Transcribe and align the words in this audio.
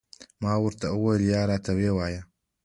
ما 0.41 0.53
ورته 0.63 0.85
وویل، 0.93 1.21
یا 1.33 1.41
راته 1.49 1.71
ووایه. 1.79 2.21